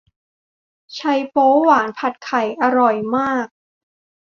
[0.93, 0.99] ไช
[1.29, 3.47] โป๊วหวานผัดไข่อร่อยมาก